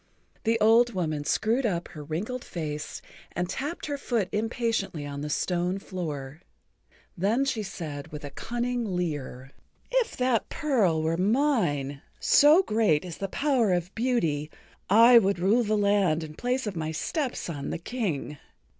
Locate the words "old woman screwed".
0.59-1.63